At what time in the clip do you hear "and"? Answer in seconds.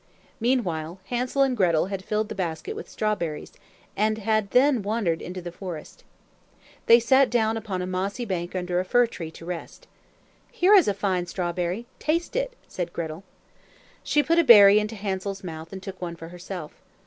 1.43-1.55, 3.95-4.17, 15.71-15.83